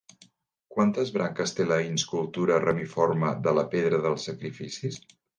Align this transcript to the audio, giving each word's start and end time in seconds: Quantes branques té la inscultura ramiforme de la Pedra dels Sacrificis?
Quantes 0.75 1.09
branques 1.17 1.51
té 1.59 1.67
la 1.71 1.77
inscultura 1.87 2.57
ramiforme 2.63 3.33
de 3.49 3.53
la 3.57 3.65
Pedra 3.75 3.99
dels 4.07 4.25
Sacrificis? 4.31 4.99